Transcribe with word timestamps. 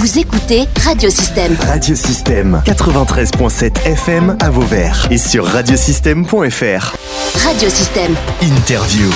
Vous 0.00 0.18
écoutez 0.18 0.66
Radiosystème. 0.82 1.54
Radiosystème 1.60 2.62
93.7 2.64 3.86
FM 3.86 4.34
à 4.40 4.48
Vauvert 4.48 5.06
et 5.10 5.18
sur 5.18 5.44
radiosystème.fr. 5.44 6.96
Radiosystème. 7.46 8.14
Interview. 8.42 9.10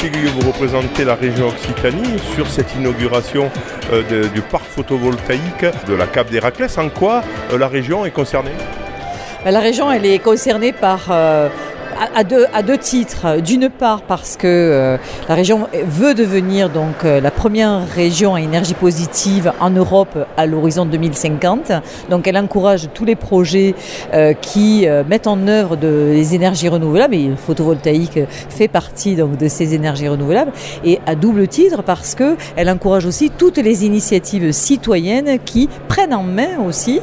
Guyot, 0.00 0.30
vous 0.38 0.46
représentez 0.52 1.04
la 1.04 1.16
région 1.16 1.48
Occitanie 1.48 2.18
sur 2.36 2.48
cette 2.48 2.74
inauguration 2.76 3.50
euh, 3.92 4.02
de- 4.08 4.28
du 4.28 4.40
parc 4.40 4.64
photovoltaïque 4.66 5.66
de 5.88 5.94
la 5.94 6.06
Cape 6.06 6.30
d'Héraclès. 6.30 6.78
En 6.78 6.88
quoi 6.88 7.22
euh, 7.52 7.58
la 7.58 7.66
région 7.66 8.06
est 8.06 8.10
concernée? 8.12 8.52
Ben, 9.44 9.50
La 9.50 9.60
région, 9.60 9.90
elle 9.90 10.06
est 10.06 10.20
concernée 10.20 10.72
par 10.72 11.06
euh, 11.10 11.48
à, 12.14 12.24
deux, 12.24 12.46
à 12.52 12.62
deux 12.62 12.78
titres. 12.78 13.40
D'une 13.40 13.68
part, 13.68 14.02
parce 14.02 14.36
que 14.36 14.46
euh, 14.46 14.96
la 15.28 15.34
région 15.34 15.68
veut 15.86 16.14
devenir 16.14 16.70
donc 16.70 17.04
euh, 17.04 17.20
la 17.20 17.30
première 17.30 17.86
région 17.88 18.34
à 18.34 18.40
énergie 18.40 18.74
positive 18.74 19.52
en 19.60 19.70
Europe 19.70 20.16
à 20.36 20.46
l'horizon 20.46 20.86
2050. 20.86 21.72
Donc, 22.10 22.26
elle 22.26 22.38
encourage 22.38 22.88
tous 22.94 23.04
les 23.04 23.16
projets 23.16 23.74
euh, 24.12 24.32
qui 24.34 24.86
mettent 25.08 25.26
en 25.26 25.46
œuvre 25.48 25.76
de, 25.76 26.12
des 26.12 26.34
énergies 26.34 26.68
renouvelables. 26.68 27.14
Et 27.14 27.28
le 27.28 27.36
photovoltaïque 27.36 28.20
fait 28.48 28.68
partie 28.68 29.16
donc 29.16 29.36
de 29.36 29.48
ces 29.48 29.74
énergies 29.74 30.08
renouvelables. 30.08 30.52
Et 30.84 31.00
à 31.06 31.14
double 31.14 31.48
titre, 31.48 31.82
parce 31.82 32.14
que 32.14 32.36
elle 32.56 32.70
encourage 32.70 33.06
aussi 33.06 33.30
toutes 33.30 33.58
les 33.58 33.84
initiatives 33.84 34.52
citoyennes 34.52 35.38
qui 35.44 35.68
prennent 35.88 36.14
en 36.14 36.22
main 36.22 36.60
aussi 36.66 37.00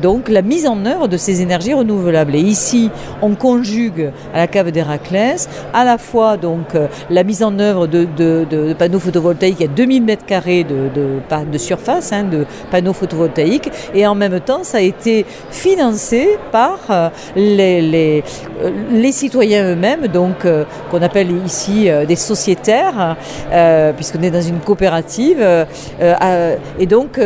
donc 0.00 0.28
la 0.28 0.42
mise 0.42 0.66
en 0.66 0.84
œuvre 0.86 1.08
de 1.08 1.16
ces 1.16 1.42
énergies 1.42 1.74
renouvelables. 1.74 2.34
Et 2.34 2.40
ici, 2.40 2.90
on 3.20 3.34
conjugue 3.34 4.11
à 4.34 4.38
la 4.38 4.46
cave 4.46 4.70
d'Héraclès 4.70 5.48
à 5.72 5.84
la 5.84 5.98
fois 5.98 6.36
donc 6.36 6.74
euh, 6.74 6.86
la 7.10 7.24
mise 7.24 7.42
en 7.42 7.58
œuvre 7.58 7.86
de, 7.86 8.04
de- 8.04 8.46
de- 8.50 8.68
de 8.68 8.74
panneaux 8.74 8.98
photovoltaïques. 8.98 9.62
À 9.62 9.66
2000 9.66 10.02
mètres 10.02 10.24
carrés 10.26 10.64
de, 10.64 11.58
surface 11.58 12.12
hein, 12.12 12.24
de 12.24 12.44
panneaux 12.70 12.92
photovoltaïques. 12.92 13.70
Et 13.94 14.06
en 14.06 14.14
même 14.14 14.38
temps 14.40 14.62
ça 14.64 14.78
a 14.78 14.80
été 14.80 15.24
financé 15.50 16.38
par 16.50 16.78
euh, 16.90 17.08
les, 17.36 17.80
les, 17.82 18.24
euh, 18.62 18.70
les 18.90 19.12
citoyens 19.12 19.64
eux-mêmes 19.72 20.08
donc 20.08 20.46
qu'on 20.90 21.02
appelle 21.02 21.30
ici 21.44 21.88
des 22.08 22.16
sociétaires 22.16 23.16
euh, 23.52 23.92
puisqu'on 23.92 24.22
est 24.22 24.30
dans 24.30 24.40
une 24.42 24.58
coopérative 24.60 25.38
euh, 25.40 25.64
euh, 26.00 26.56
et 26.78 26.86
donc 26.86 27.18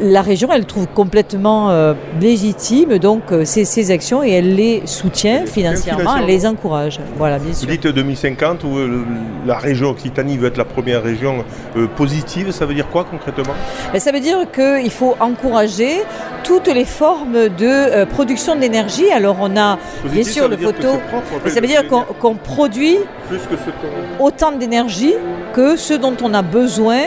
la 0.00 0.22
région 0.22 0.48
elle 0.52 0.64
trouve 0.64 0.86
complètement 0.88 1.92
légitime 2.20 2.98
donc 2.98 3.22
ces, 3.44 3.64
ces 3.64 3.90
actions 3.90 4.22
et 4.22 4.30
elle 4.30 4.54
les 4.54 4.82
soutient 4.86 5.46
financièrement, 5.46 6.16
les 6.26 6.46
encourage. 6.46 7.00
Voilà, 7.16 7.38
bien 7.38 7.52
Vous 7.52 7.66
dites 7.66 7.86
2050 7.86 8.64
où 8.64 8.76
euh, 8.78 9.04
la 9.46 9.58
région 9.58 9.90
Occitanie 9.90 10.36
veut 10.38 10.48
être 10.48 10.56
la 10.56 10.64
première 10.64 11.02
région 11.02 11.44
euh, 11.76 11.86
positive. 11.86 12.50
Ça 12.52 12.66
veut 12.66 12.74
dire 12.74 12.88
quoi 12.88 13.04
concrètement? 13.04 13.54
Mais 13.92 14.00
ça 14.00 14.12
veut 14.12 14.20
dire 14.20 14.38
qu'il 14.52 14.90
faut 14.90 15.16
encourager 15.20 16.02
toutes 16.44 16.68
les 16.68 16.84
formes 16.84 17.48
de 17.48 17.66
euh, 17.66 18.06
production 18.06 18.56
d'énergie. 18.56 19.10
Alors 19.10 19.36
on 19.40 19.56
a 19.56 19.78
bien 20.04 20.24
sûr 20.24 20.48
le 20.48 20.56
photo, 20.56 20.88
propre, 21.10 21.42
fait, 21.44 21.50
ça 21.50 21.60
veut 21.60 21.66
dire 21.66 21.84
qu'on 22.20 22.34
produit 22.34 22.96
Plus 23.28 23.38
que 23.38 23.56
ce 23.56 23.70
qu'on- 23.70 24.24
autant 24.24 24.52
d'énergie 24.52 25.14
que 25.52 25.76
ce 25.76 25.94
dont 25.94 26.16
on 26.22 26.34
a 26.34 26.42
besoin 26.42 27.00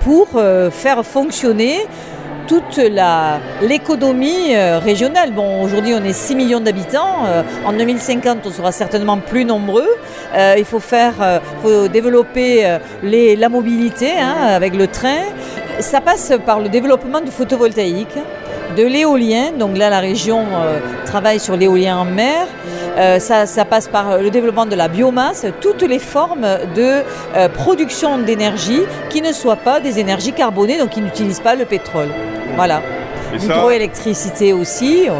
pour 0.00 0.26
faire 0.72 1.04
fonctionner 1.04 1.76
toute 2.50 2.80
l'économie 3.62 4.56
euh, 4.56 4.80
régionale. 4.80 5.30
Bon, 5.30 5.62
aujourd'hui, 5.62 5.94
on 5.94 6.02
est 6.04 6.12
6 6.12 6.34
millions 6.34 6.58
d'habitants. 6.58 7.24
Euh, 7.26 7.42
en 7.64 7.72
2050, 7.72 8.38
on 8.44 8.50
sera 8.50 8.72
certainement 8.72 9.18
plus 9.18 9.44
nombreux. 9.44 9.88
Euh, 10.36 10.56
il 10.58 10.64
faut 10.64 10.80
faire, 10.80 11.14
faut 11.62 11.86
développer 11.86 12.66
les- 13.04 13.36
la 13.36 13.48
mobilité 13.48 14.10
hein, 14.18 14.34
avec 14.48 14.74
le 14.74 14.88
train. 14.88 15.22
Ça 15.78 16.00
passe 16.00 16.32
par 16.44 16.58
le 16.58 16.68
développement 16.68 17.20
du 17.20 17.30
photovoltaïque, 17.30 18.16
de 18.76 18.82
l'éolien. 18.84 19.52
Donc 19.56 19.76
là, 19.78 19.88
la 19.88 20.00
région 20.00 20.40
travaille 21.06 21.38
sur 21.38 21.56
l'éolien 21.56 21.98
en 21.98 22.04
mer. 22.04 22.46
Euh, 23.00 23.18
ça, 23.18 23.46
ça 23.46 23.64
passe 23.64 23.88
par 23.88 24.18
le 24.18 24.30
développement 24.30 24.66
de 24.66 24.76
la 24.76 24.88
biomasse, 24.88 25.46
toutes 25.60 25.82
les 25.82 25.98
formes 25.98 26.46
de 26.76 27.02
euh, 27.36 27.48
production 27.48 28.18
d'énergie 28.18 28.82
qui 29.08 29.22
ne 29.22 29.32
soient 29.32 29.56
pas 29.56 29.80
des 29.80 29.98
énergies 29.98 30.32
carbonées, 30.34 30.78
donc 30.78 30.90
qui 30.90 31.00
n'utilisent 31.00 31.40
pas 31.40 31.54
le 31.54 31.64
pétrole. 31.64 32.08
Voilà. 32.56 32.82
L'hydroélectricité 33.32 34.52
aussi. 34.52 35.08
euh, 35.08 35.12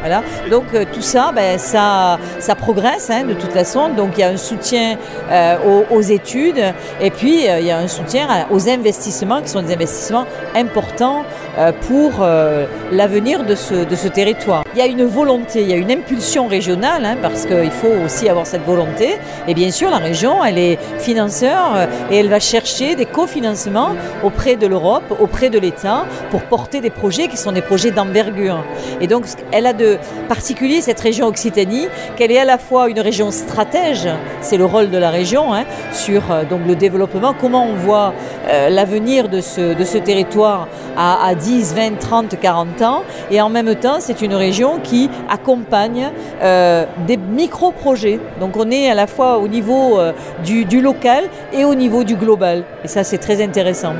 Voilà. 0.00 0.22
Donc 0.50 0.66
euh, 0.74 0.84
tout 0.94 1.02
ça, 1.02 1.32
ben, 1.34 1.58
ça, 1.58 2.18
ça 2.38 2.54
progresse 2.54 3.10
hein, 3.10 3.24
de 3.28 3.34
toute 3.34 3.52
façon. 3.52 3.82
Donc 4.00 4.10
il 4.16 4.20
y 4.20 4.22
a 4.22 4.28
un 4.28 4.36
soutien 4.36 4.96
euh, 5.30 5.56
aux, 5.68 5.82
aux 5.96 6.00
études 6.18 6.62
et 7.00 7.10
puis 7.10 7.36
euh, 7.48 7.58
il 7.60 7.66
y 7.66 7.72
a 7.72 7.78
un 7.78 7.88
soutien 7.88 8.24
à- 8.30 8.46
aux 8.54 8.68
investissements 8.68 9.40
qui 9.42 9.48
sont 9.48 9.60
des 9.62 9.74
investissements 9.74 10.24
importants 10.54 11.20
euh, 11.24 11.37
pour 11.86 12.20
euh, 12.20 12.66
l'avenir 12.92 13.44
de 13.44 13.54
ce, 13.54 13.74
de 13.74 13.96
ce 13.96 14.08
territoire. 14.08 14.64
Il 14.74 14.78
y 14.78 14.82
a 14.82 14.86
une 14.86 15.04
volonté, 15.04 15.62
il 15.62 15.68
y 15.68 15.72
a 15.72 15.76
une 15.76 15.90
impulsion 15.90 16.46
régionale 16.46 17.04
hein, 17.04 17.16
parce 17.20 17.46
qu'il 17.46 17.70
faut 17.70 18.04
aussi 18.04 18.28
avoir 18.28 18.46
cette 18.46 18.64
volonté. 18.64 19.16
Et 19.46 19.54
bien 19.54 19.70
sûr, 19.70 19.90
la 19.90 19.96
région, 19.96 20.44
elle 20.44 20.58
est 20.58 20.78
financeur 20.98 21.74
euh, 21.74 21.86
et 22.10 22.18
elle 22.18 22.28
va 22.28 22.40
chercher 22.40 22.94
des 22.94 23.06
cofinancements 23.06 23.90
auprès 24.22 24.56
de 24.56 24.66
l'Europe, 24.66 25.16
auprès 25.20 25.50
de 25.50 25.58
l'État 25.58 26.06
pour 26.30 26.42
porter 26.42 26.80
des 26.80 26.90
projets 26.90 27.28
qui 27.28 27.36
sont 27.36 27.52
des 27.52 27.62
projets 27.62 27.90
d'envergure. 27.90 28.64
Et 29.00 29.06
donc, 29.06 29.24
elle 29.52 29.66
a 29.66 29.72
de 29.72 29.98
particulier 30.28 30.80
cette 30.80 31.00
région 31.00 31.26
Occitanie, 31.26 31.88
qu'elle 32.16 32.32
est 32.32 32.38
à 32.38 32.44
la 32.44 32.58
fois 32.58 32.88
une 32.88 33.00
région 33.00 33.30
stratège, 33.30 34.08
c'est 34.40 34.56
le 34.56 34.64
rôle 34.64 34.90
de 34.90 34.98
la 34.98 35.10
région, 35.10 35.52
hein, 35.52 35.64
sur 35.92 36.30
euh, 36.30 36.44
donc 36.44 36.60
le 36.66 36.76
développement, 36.76 37.34
comment 37.38 37.66
on 37.66 37.74
voit 37.74 38.14
euh, 38.48 38.70
l'avenir 38.70 39.28
de 39.28 39.40
ce, 39.40 39.74
de 39.74 39.84
ce 39.84 39.98
territoire 39.98 40.68
à, 40.96 41.26
à 41.26 41.34
10, 41.34 41.74
20, 41.74 41.98
30, 41.98 42.40
40 42.40 42.82
ans, 42.82 43.02
et 43.30 43.40
en 43.40 43.50
même 43.50 43.74
temps, 43.74 43.98
c'est 44.00 44.22
une 44.22 44.34
région 44.34 44.78
qui 44.82 45.10
accompagne 45.28 46.10
euh, 46.42 46.84
des 47.06 47.16
micro-projets. 47.16 48.20
Donc 48.40 48.56
on 48.56 48.70
est 48.70 48.90
à 48.90 48.94
la 48.94 49.06
fois 49.06 49.38
au 49.38 49.48
niveau 49.48 49.98
euh, 49.98 50.12
du, 50.44 50.80
local 50.80 51.24
et 51.52 51.64
au 51.64 51.74
niveau 51.74 52.04
du 52.04 52.16
global. 52.16 52.64
Et 52.84 52.88
ça, 52.88 53.04
c'est 53.04 53.18
très 53.18 53.42
intéressant. 53.42 53.94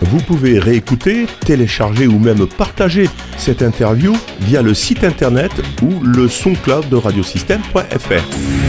Vous 0.00 0.20
pouvez 0.20 0.58
réécouter, 0.58 1.26
télécharger 1.44 2.06
ou 2.06 2.18
même 2.18 2.46
partager 2.46 3.10
cette 3.36 3.60
interview 3.62 4.16
via 4.40 4.62
le 4.62 4.72
site 4.72 5.04
internet 5.04 5.52
ou 5.82 6.02
le 6.02 6.28
son 6.28 6.54
cloud 6.54 6.88
de 6.88 6.96
radiosystème.fr. 6.96 8.67